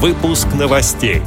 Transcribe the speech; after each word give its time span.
Выпуск 0.00 0.46
новостей. 0.54 1.22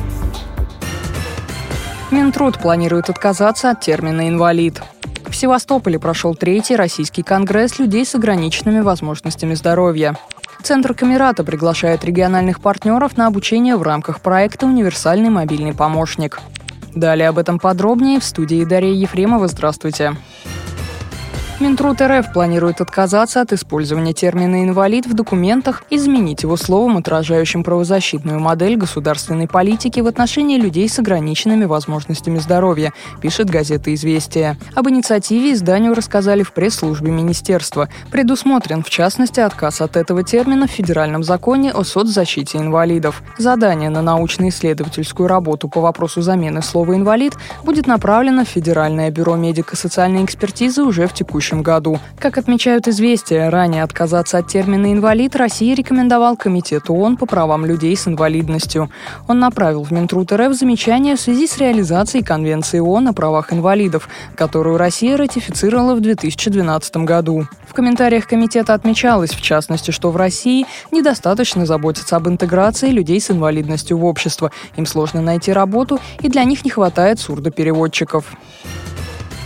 Минтруд 2.10 2.58
планирует 2.58 3.10
отказаться 3.10 3.70
от 3.70 3.82
термина 3.82 4.30
«инвалид». 4.30 4.82
В 5.28 5.36
Севастополе 5.36 6.00
прошел 6.00 6.36
третий 6.36 6.78
российский 6.78 7.22
конгресс 7.22 7.80
людей 7.80 8.06
с 8.06 8.16
ограниченными 8.16 8.80
возможностями 8.80 9.56
здоровья. 9.56 10.16
Центр 10.64 10.94
Камерата 10.94 11.44
приглашает 11.44 12.06
региональных 12.06 12.62
партнеров 12.62 13.18
на 13.18 13.28
обучение 13.28 13.76
в 13.76 13.84
рамках 13.84 14.22
проекта 14.22 14.68
«Универсальный 14.68 15.30
мобильный 15.30 15.74
помощник». 15.74 16.40
Далее 16.96 17.28
об 17.28 17.40
этом 17.40 17.60
подробнее 17.60 18.22
в 18.22 18.24
студии 18.24 18.64
Дарья 18.64 18.94
Ефремова. 18.94 19.50
Здравствуйте. 19.50 20.16
Минтруд 21.62 22.02
РФ 22.02 22.34
планирует 22.34 22.82
отказаться 22.82 23.40
от 23.40 23.54
использования 23.54 24.14
термина 24.14 24.64
«инвалид» 24.64 25.06
в 25.06 25.14
документах 25.14 25.84
и 25.92 26.00
заменить 26.00 26.42
его 26.42 26.58
словом, 26.58 26.98
отражающим 26.98 27.64
правозащитную 27.64 28.40
модель 28.40 28.78
государственной 28.78 29.48
политики 29.48 30.00
в 30.00 30.08
отношении 30.08 30.58
людей 30.58 30.90
с 30.90 30.98
ограниченными 30.98 31.66
возможностями 31.66 32.40
здоровья, 32.40 32.94
пишет 33.22 33.52
газета 33.52 33.94
«Известия». 33.94 34.58
Об 34.74 34.90
инициативе 34.90 35.54
изданию 35.54 35.94
рассказали 35.94 36.42
в 36.42 36.52
пресс-службе 36.52 37.12
министерства. 37.12 37.90
Предусмотрен, 38.10 38.82
в 38.82 38.90
частности, 38.90 39.40
отказ 39.40 39.82
от 39.82 39.98
этого 39.98 40.24
термина 40.24 40.66
в 40.66 40.72
федеральном 40.72 41.22
законе 41.22 41.74
о 41.74 41.84
соцзащите 41.84 42.58
инвалидов. 42.58 43.22
Задание 43.38 43.92
на 43.92 44.02
научно-исследовательскую 44.02 45.28
работу 45.28 45.70
по 45.70 45.80
вопросу 45.80 46.24
замены 46.24 46.64
слова 46.64 46.96
«инвалид» 46.96 47.36
будет 47.64 47.86
направлено 47.86 48.46
в 48.46 48.50
Федеральное 48.50 49.12
бюро 49.12 49.36
медико-социальной 49.36 50.26
экспертизы 50.26 50.82
уже 50.82 51.06
в 51.06 51.14
текущем 51.14 51.51
текущем 51.52 51.62
году. 51.62 52.00
Как 52.20 52.38
отмечают 52.38 52.88
известия, 52.88 53.50
ранее 53.50 53.84
отказаться 53.84 54.38
от 54.38 54.48
термина 54.48 54.92
«инвалид» 54.92 55.36
России 55.36 55.74
рекомендовал 55.74 56.38
Комитет 56.38 56.90
ООН 56.90 57.18
по 57.18 57.26
правам 57.26 57.66
людей 57.66 57.96
с 57.96 58.08
инвалидностью. 58.08 58.90
Он 59.28 59.40
направил 59.40 59.84
в 59.84 59.92
Минтруд 59.92 60.32
РФ 60.32 60.54
замечание 60.54 61.16
в 61.16 61.20
связи 61.20 61.48
с 61.48 61.58
реализацией 61.58 62.24
Конвенции 62.24 62.80
ООН 62.80 63.10
о 63.10 63.14
правах 63.14 63.54
инвалидов, 63.54 64.08
которую 64.36 64.78
Россия 64.78 65.18
ратифицировала 65.18 65.96
в 65.96 66.02
2012 66.02 66.98
году. 66.98 67.48
В 67.68 67.74
комментариях 67.74 68.28
комитета 68.28 68.74
отмечалось, 68.74 69.32
в 69.32 69.42
частности, 69.42 69.92
что 69.92 70.12
в 70.12 70.18
России 70.18 70.66
недостаточно 70.92 71.66
заботиться 71.66 72.16
об 72.16 72.28
интеграции 72.28 72.90
людей 72.90 73.20
с 73.20 73.32
инвалидностью 73.32 73.98
в 73.98 74.06
общество, 74.06 74.52
им 74.78 74.86
сложно 74.86 75.22
найти 75.22 75.54
работу 75.54 76.00
и 76.22 76.30
для 76.30 76.44
них 76.44 76.66
не 76.66 76.72
хватает 76.72 77.20
сурдопереводчиков. 77.20 78.26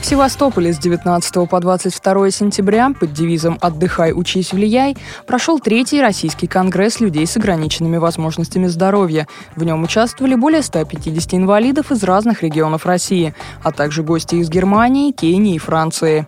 В 0.06 0.08
Севастополе 0.08 0.72
с 0.72 0.78
19 0.78 1.50
по 1.50 1.60
22 1.60 2.30
сентября 2.30 2.92
под 2.92 3.12
девизом 3.12 3.58
«Отдыхай, 3.60 4.14
учись, 4.14 4.54
влияй» 4.54 4.96
прошел 5.26 5.60
третий 5.60 6.00
российский 6.00 6.46
конгресс 6.46 7.00
людей 7.00 7.26
с 7.26 7.36
ограниченными 7.38 7.98
возможностями 7.98 8.68
здоровья. 8.68 9.28
В 9.56 9.64
нем 9.64 9.82
участвовали 9.82 10.36
более 10.36 10.62
150 10.62 11.34
инвалидов 11.34 11.92
из 11.92 12.04
разных 12.04 12.44
регионов 12.44 12.86
России, 12.86 13.34
а 13.64 13.72
также 13.72 14.04
гости 14.04 14.36
из 14.36 14.48
Германии, 14.48 15.12
Кении 15.12 15.56
и 15.56 15.58
Франции. 15.58 16.28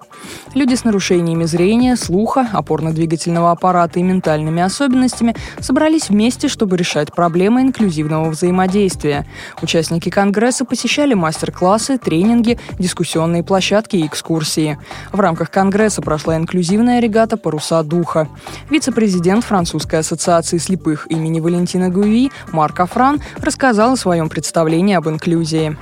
Люди 0.55 0.73
с 0.73 0.83
нарушениями 0.83 1.43
зрения, 1.43 1.97
слуха, 1.97 2.49
опорно-двигательного 2.53 3.51
аппарата 3.51 3.99
и 3.99 4.01
ментальными 4.01 4.63
особенностями 4.63 5.35
собрались 5.59 6.09
вместе, 6.09 6.47
чтобы 6.47 6.77
решать 6.77 7.13
проблемы 7.13 7.61
инклюзивного 7.61 8.31
взаимодействия. 8.31 9.27
Участники 9.61 10.09
конгресса 10.09 10.65
посещали 10.65 11.13
мастер-классы, 11.13 11.99
тренинги, 11.99 12.57
дискуссионные 12.79 13.43
площадки 13.43 13.66
площадки 13.67 13.97
и 13.97 14.07
экскурсии. 14.07 14.77
В 15.11 15.19
рамках 15.19 15.51
Конгресса 15.51 16.01
прошла 16.01 16.37
инклюзивная 16.37 17.01
регата 17.01 17.35
«Паруса 17.35 17.83
духа». 17.83 18.29
Вице-президент 18.69 19.43
Французской 19.43 19.99
ассоциации 19.99 20.57
слепых 20.57 21.05
имени 21.11 21.41
Валентина 21.41 21.89
Гуи 21.89 22.31
Марк 22.53 22.79
Афран 22.79 23.19
рассказал 23.41 23.93
о 23.93 23.97
своем 23.97 24.29
представлении 24.29 24.95
об 24.95 25.09
инклюзии. 25.09 25.75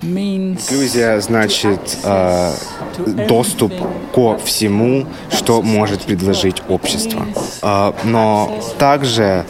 Инклюзия 0.00 1.20
значит 1.20 1.98
э, 2.04 2.52
доступ 3.26 3.72
ко 4.14 4.38
всему, 4.38 5.06
что 5.32 5.60
может 5.60 6.02
предложить 6.02 6.62
общество. 6.68 7.26
Э, 7.62 7.92
но 8.04 8.60
также 8.78 9.44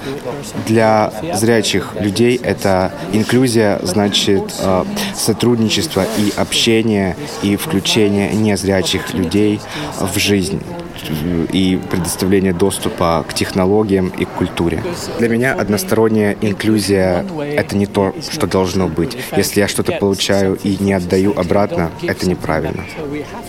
для 0.67 1.13
зрячих 1.35 1.95
людей 2.01 2.41
это 2.43 2.93
инклюзия 3.13 3.79
значит 3.83 4.55
э, 4.61 4.85
сотрудничество 5.15 6.05
и 6.17 6.33
общение 6.35 7.15
и 7.43 7.57
включение 7.57 8.33
незрячих 8.33 9.13
людей 9.13 9.61
в 10.01 10.19
жизнь 10.19 10.63
и 11.53 11.79
предоставление 11.91 12.53
доступа 12.53 13.25
к 13.29 13.35
технологиям 13.35 14.09
и 14.09 14.25
к 14.25 14.31
культуре. 14.31 14.83
Для 15.19 15.29
меня 15.29 15.55
односторонняя 15.55 16.37
инклюзия— 16.41 17.25
это 17.41 17.77
не 17.77 17.87
то, 17.87 18.15
что 18.31 18.47
должно 18.47 18.89
быть. 18.89 19.17
Если 19.37 19.61
я 19.61 19.69
что-то 19.69 19.93
получаю 19.93 20.59
и 20.63 20.77
не 20.81 20.93
отдаю 20.93 21.39
обратно, 21.39 21.91
это 22.03 22.29
неправильно. 22.29 22.85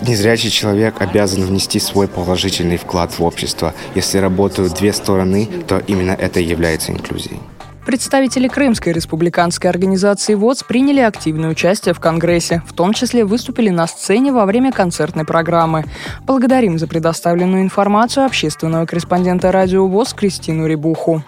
Незрячий 0.02 0.50
человек 0.50 1.00
обязан 1.00 1.42
внести 1.44 1.80
свой 1.80 2.08
положительный 2.08 2.76
вклад 2.76 3.12
в 3.18 3.22
общество. 3.22 3.74
Если 3.94 4.18
работают 4.18 4.74
две 4.74 4.92
стороны, 4.92 5.48
то 5.66 5.78
именно 5.86 6.12
это 6.12 6.40
и 6.40 6.44
является 6.44 6.92
инклюзией. 6.92 7.40
Представители 7.84 8.46
Крымской 8.46 8.92
республиканской 8.92 9.70
организации 9.70 10.34
ВОЗ 10.34 10.62
приняли 10.62 11.00
активное 11.00 11.50
участие 11.50 11.94
в 11.94 12.00
Конгрессе, 12.00 12.62
в 12.66 12.72
том 12.74 12.92
числе 12.92 13.24
выступили 13.24 13.70
на 13.70 13.86
сцене 13.86 14.32
во 14.32 14.44
время 14.44 14.70
концертной 14.70 15.24
программы. 15.24 15.84
Благодарим 16.26 16.78
за 16.78 16.86
предоставленную 16.86 17.62
информацию 17.62 18.26
общественного 18.26 18.86
корреспондента 18.86 19.50
радио 19.50 19.86
ВОЗ 19.86 20.12
Кристину 20.12 20.66
Рибуху. 20.66 21.24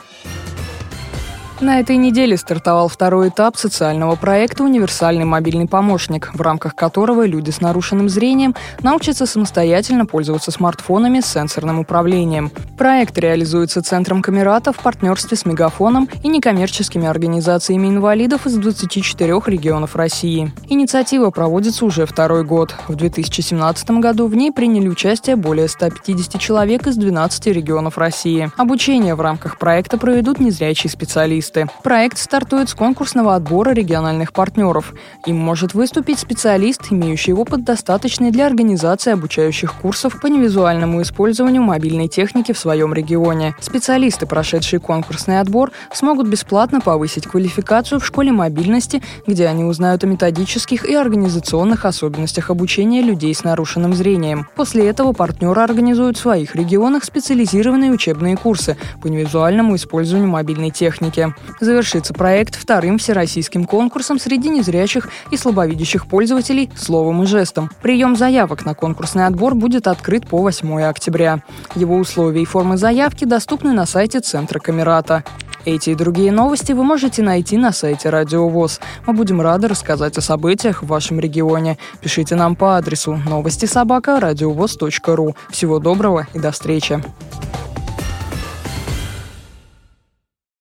На 1.62 1.78
этой 1.78 1.96
неделе 1.96 2.36
стартовал 2.36 2.88
второй 2.88 3.28
этап 3.28 3.56
социального 3.56 4.16
проекта 4.16 4.64
«Универсальный 4.64 5.24
мобильный 5.24 5.68
помощник», 5.68 6.34
в 6.34 6.40
рамках 6.40 6.74
которого 6.74 7.24
люди 7.24 7.50
с 7.50 7.60
нарушенным 7.60 8.08
зрением 8.08 8.56
научатся 8.80 9.26
самостоятельно 9.26 10.04
пользоваться 10.04 10.50
смартфонами 10.50 11.20
с 11.20 11.26
сенсорным 11.26 11.78
управлением. 11.78 12.50
Проект 12.76 13.16
реализуется 13.16 13.80
Центром 13.80 14.22
Камерата 14.22 14.72
в 14.72 14.80
партнерстве 14.80 15.36
с 15.36 15.46
Мегафоном 15.46 16.08
и 16.24 16.26
некоммерческими 16.26 17.06
организациями 17.06 17.86
инвалидов 17.86 18.44
из 18.44 18.56
24 18.56 19.40
регионов 19.46 19.94
России. 19.94 20.52
Инициатива 20.68 21.30
проводится 21.30 21.84
уже 21.84 22.06
второй 22.06 22.42
год. 22.42 22.74
В 22.88 22.96
2017 22.96 23.88
году 24.00 24.26
в 24.26 24.34
ней 24.34 24.50
приняли 24.50 24.88
участие 24.88 25.36
более 25.36 25.68
150 25.68 26.40
человек 26.40 26.88
из 26.88 26.96
12 26.96 27.46
регионов 27.46 27.98
России. 27.98 28.50
Обучение 28.56 29.14
в 29.14 29.20
рамках 29.20 29.58
проекта 29.58 29.96
проведут 29.96 30.40
незрячие 30.40 30.90
специалисты 30.90 31.51
специалисты. 31.52 31.68
Проект 31.82 32.18
стартует 32.18 32.68
с 32.68 32.74
конкурсного 32.74 33.34
отбора 33.34 33.70
региональных 33.70 34.32
партнеров. 34.32 34.94
Им 35.26 35.36
может 35.36 35.74
выступить 35.74 36.18
специалист, 36.18 36.80
имеющий 36.90 37.32
опыт, 37.32 37.64
достаточный 37.64 38.30
для 38.30 38.46
организации 38.46 39.12
обучающих 39.12 39.74
курсов 39.74 40.20
по 40.20 40.26
невизуальному 40.26 41.02
использованию 41.02 41.62
мобильной 41.62 42.08
техники 42.08 42.52
в 42.52 42.58
своем 42.58 42.94
регионе. 42.94 43.54
Специалисты, 43.60 44.26
прошедшие 44.26 44.80
конкурсный 44.80 45.40
отбор, 45.40 45.72
смогут 45.92 46.28
бесплатно 46.28 46.80
повысить 46.80 47.26
квалификацию 47.26 48.00
в 48.00 48.06
школе 48.06 48.32
мобильности, 48.32 49.02
где 49.26 49.46
они 49.46 49.64
узнают 49.64 50.04
о 50.04 50.06
методических 50.06 50.84
и 50.84 50.94
организационных 50.94 51.84
особенностях 51.84 52.50
обучения 52.50 53.02
людей 53.02 53.34
с 53.34 53.44
нарушенным 53.44 53.94
зрением. 53.94 54.46
После 54.56 54.88
этого 54.88 55.12
партнеры 55.12 55.62
организуют 55.62 56.16
в 56.16 56.20
своих 56.20 56.54
регионах 56.54 57.04
специализированные 57.04 57.90
учебные 57.90 58.36
курсы 58.36 58.76
по 59.00 59.08
невизуальному 59.08 59.76
использованию 59.76 60.30
мобильной 60.30 60.70
техники. 60.70 61.34
Завершится 61.60 62.14
проект 62.14 62.56
вторым 62.56 62.98
всероссийским 62.98 63.64
конкурсом 63.64 64.18
среди 64.18 64.48
незрячих 64.48 65.08
и 65.30 65.36
слабовидящих 65.36 66.06
пользователей 66.06 66.70
словом 66.76 67.22
и 67.22 67.26
жестом. 67.26 67.70
Прием 67.82 68.16
заявок 68.16 68.64
на 68.64 68.74
конкурсный 68.74 69.26
отбор 69.26 69.54
будет 69.54 69.86
открыт 69.86 70.26
по 70.26 70.38
8 70.38 70.82
октября. 70.82 71.42
Его 71.74 71.96
условия 71.96 72.42
и 72.42 72.46
формы 72.46 72.76
заявки 72.76 73.24
доступны 73.24 73.72
на 73.72 73.86
сайте 73.86 74.20
Центра 74.20 74.58
Камерата. 74.58 75.24
Эти 75.64 75.90
и 75.90 75.94
другие 75.94 76.32
новости 76.32 76.72
вы 76.72 76.82
можете 76.82 77.22
найти 77.22 77.56
на 77.56 77.72
сайте 77.72 78.10
Радио 78.10 78.48
ВОЗ. 78.48 78.80
Мы 79.06 79.14
будем 79.14 79.40
рады 79.40 79.68
рассказать 79.68 80.18
о 80.18 80.20
событиях 80.20 80.82
в 80.82 80.86
вашем 80.86 81.20
регионе. 81.20 81.78
Пишите 82.00 82.34
нам 82.34 82.56
по 82.56 82.76
адресу 82.76 83.14
новости 83.14 83.66
собака 83.66 84.18
ру. 84.20 85.36
Всего 85.50 85.78
доброго 85.78 86.26
и 86.34 86.40
до 86.40 86.50
встречи. 86.50 87.02